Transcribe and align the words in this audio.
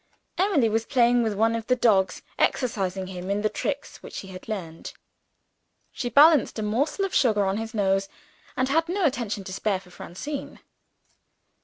Emily 0.39 0.67
was 0.67 0.87
playing 0.87 1.21
with 1.21 1.35
one 1.35 1.53
of 1.53 1.67
the 1.67 1.75
dogs; 1.75 2.23
exercising 2.39 3.05
him 3.05 3.29
in 3.29 3.43
the 3.43 3.49
tricks 3.49 3.97
which 4.01 4.21
he 4.21 4.29
had 4.29 4.47
learned. 4.47 4.93
She 5.91 6.09
balanced 6.09 6.57
a 6.57 6.63
morsel 6.63 7.05
of 7.05 7.13
sugar 7.13 7.45
on 7.45 7.57
his 7.57 7.75
nose 7.75 8.09
and 8.57 8.67
had 8.67 8.89
no 8.89 9.05
attention 9.05 9.43
to 9.43 9.53
spare 9.53 9.79
for 9.79 9.91
Francine. 9.91 10.59